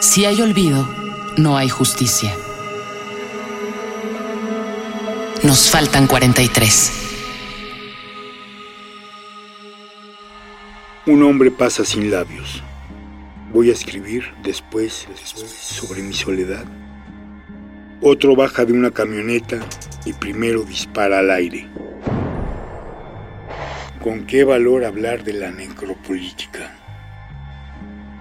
Si 0.00 0.24
hay 0.24 0.40
olvido, 0.40 0.88
no 1.36 1.56
hay 1.56 1.68
justicia. 1.68 2.32
Nos 5.42 5.68
faltan 5.70 6.06
43. 6.06 6.92
Un 11.06 11.24
hombre 11.24 11.50
pasa 11.50 11.84
sin 11.84 12.12
labios. 12.12 12.62
Voy 13.52 13.70
a 13.70 13.72
escribir 13.72 14.22
después 14.44 15.08
sobre 15.60 16.02
mi 16.02 16.14
soledad. 16.14 16.64
Otro 18.00 18.36
baja 18.36 18.64
de 18.64 18.74
una 18.74 18.92
camioneta 18.92 19.58
y 20.04 20.12
primero 20.12 20.62
dispara 20.62 21.18
al 21.18 21.32
aire. 21.32 21.66
¿Con 24.00 24.26
qué 24.26 24.44
valor 24.44 24.84
hablar 24.84 25.24
de 25.24 25.32
la 25.32 25.50
necropolítica? 25.50 26.87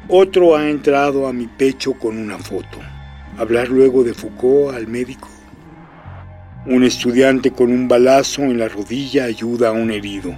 Otro 0.09 0.55
ha 0.55 0.69
entrado 0.69 1.27
a 1.27 1.33
mi 1.33 1.47
pecho 1.47 1.91
con 1.93 2.17
una 2.17 2.37
foto. 2.37 2.79
Hablar 3.37 3.67
luego 3.67 4.05
de 4.05 4.13
Foucault 4.13 4.73
al 4.73 4.87
médico. 4.87 5.27
Un 6.65 6.85
estudiante 6.85 7.51
con 7.51 7.73
un 7.73 7.89
balazo 7.89 8.43
en 8.43 8.57
la 8.57 8.69
rodilla 8.69 9.25
ayuda 9.25 9.69
a 9.69 9.71
un 9.73 9.91
herido. 9.91 10.33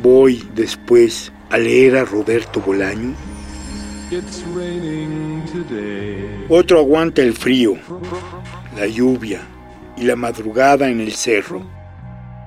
Voy 0.00 0.42
después 0.54 1.30
a 1.50 1.58
leer 1.58 1.98
a 1.98 2.06
Roberto 2.06 2.62
Bolaño. 2.62 3.14
Otro 6.48 6.78
aguanta 6.78 7.20
el 7.20 7.34
frío, 7.34 7.76
la 8.74 8.86
lluvia 8.86 9.42
y 9.98 10.04
la 10.04 10.16
madrugada 10.16 10.88
en 10.88 11.00
el 11.00 11.12
cerro. 11.12 11.62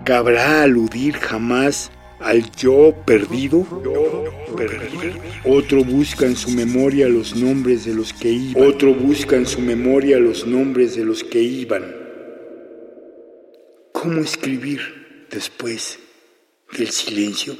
¿Cabrá 0.06 0.64
aludir 0.64 1.18
jamás 1.18 1.92
al 2.24 2.52
yo 2.52 2.94
perdido? 3.06 3.66
Otro 5.46 5.84
busca 5.84 6.26
en 6.26 6.36
su 6.36 6.52
memoria 6.52 7.08
los 7.08 7.36
nombres 7.36 7.86
de 7.86 7.94
los 7.94 8.14
que 8.14 8.30
iban. 8.30 8.64
Otro 8.64 8.94
busca 8.94 9.36
en 9.36 9.46
su 9.46 9.60
memoria 9.60 10.20
los 10.20 10.46
nombres 10.46 10.96
de 10.96 11.06
los 11.06 11.24
que 11.24 11.42
iban. 11.42 11.84
¿Cómo 13.92 14.22
escribir 14.22 15.28
después 15.30 16.00
del 16.78 16.90
silencio? 16.90 17.56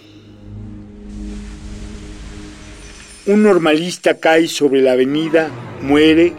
Un 3.28 3.44
normalista 3.44 4.20
cae 4.20 4.48
sobre 4.48 4.82
la 4.82 4.94
avenida, 4.94 5.50
muere 5.82 6.34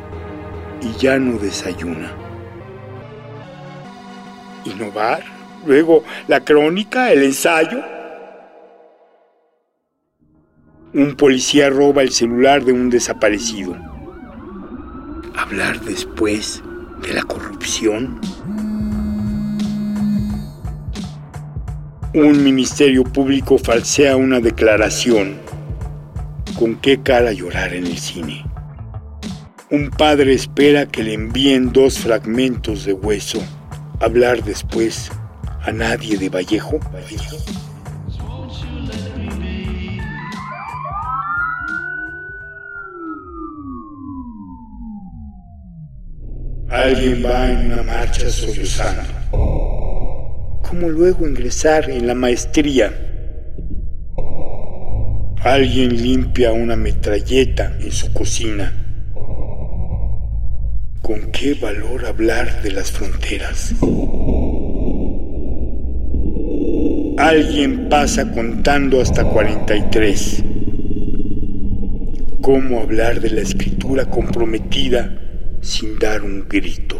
y 0.83 1.01
ya 1.01 1.19
no 1.19 1.39
desayuna. 1.39 2.13
¿Innovar? 4.65 5.23
Luego 5.65 6.05
la 6.29 6.45
crónica, 6.45 7.13
el 7.13 7.23
ensayo. 7.23 8.02
Un 10.95 11.17
policía 11.17 11.71
roba 11.71 12.03
el 12.03 12.11
celular 12.11 12.67
de 12.67 12.73
un 12.73 12.91
desaparecido. 12.91 13.75
Hablar 15.35 15.81
después 15.81 16.63
de 17.01 17.15
la 17.15 17.23
corrupción. 17.23 18.21
Un 22.13 22.45
ministerio 22.45 23.05
público 23.05 23.57
falsea 23.57 24.17
una 24.17 24.41
declaración. 24.41 25.39
¿Con 26.59 26.75
qué 26.77 27.01
cara 27.01 27.33
llorar 27.33 27.73
en 27.73 27.87
el 27.87 27.97
cine? 27.97 28.45
Un 29.71 29.89
padre 29.89 30.35
espera 30.35 30.85
que 30.85 31.03
le 31.03 31.15
envíen 31.15 31.73
dos 31.73 32.01
fragmentos 32.01 32.85
de 32.85 32.93
hueso. 32.93 33.43
Hablar 33.99 34.45
después 34.45 35.11
a 35.63 35.73
nadie 35.73 36.19
de 36.19 36.29
Vallejo. 36.29 36.79
Vallejo. 36.93 37.39
Alguien 46.73 47.23
va 47.23 47.53
en 47.53 47.71
una 47.71 47.83
marcha 47.83 48.31
sollozando. 48.31 49.03
¿Cómo 50.63 50.89
luego 50.89 51.29
ingresar 51.29 51.91
en 51.91 52.07
la 52.07 52.15
maestría? 52.15 52.91
Alguien 55.43 56.03
limpia 56.03 56.53
una 56.53 56.75
metralleta 56.75 57.77
en 57.79 57.93
su 57.93 58.11
cocina. 58.15 58.73
¿Con 61.03 61.31
qué 61.31 61.53
valor 61.61 62.07
hablar 62.07 62.63
de 62.63 62.71
las 62.71 62.91
fronteras? 62.91 63.75
Alguien 67.19 67.91
pasa 67.91 68.33
contando 68.33 69.03
hasta 69.03 69.25
43. 69.25 70.43
¿Cómo 72.41 72.81
hablar 72.81 73.21
de 73.21 73.29
la 73.29 73.43
escritura 73.43 74.07
comprometida 74.07 75.19
sin 75.63 75.99
dar 75.99 76.23
un 76.23 76.47
grito. 76.49 76.99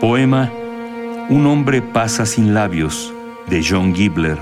Poema 0.00 0.50
Un 1.30 1.46
hombre 1.46 1.80
pasa 1.80 2.26
sin 2.26 2.54
labios 2.54 3.12
de 3.48 3.62
John 3.62 3.94
Gibler. 3.94 4.38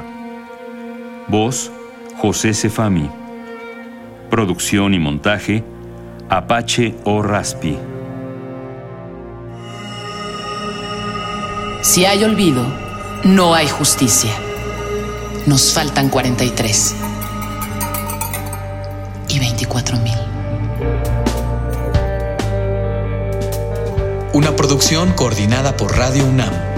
Voz 1.29 1.71
José 2.19 2.55
Cefami. 2.55 3.09
Producción 4.31 4.95
y 4.95 4.99
montaje 4.99 5.63
Apache 6.29 6.95
o 7.05 7.23
Raspi. 7.23 7.77
Si 11.83 12.05
hay 12.05 12.23
olvido, 12.23 12.65
no 13.25 13.55
hay 13.55 13.69
justicia. 13.69 14.31
Nos 15.47 15.73
faltan 15.73 16.11
43 16.11 16.95
y 19.29 19.39
24 19.41 19.99
mil. 19.99 20.15
Una 24.33 24.55
producción 24.55 25.13
coordinada 25.15 25.77
por 25.77 25.99
Radio 25.99 26.25
UNAM 26.25 26.72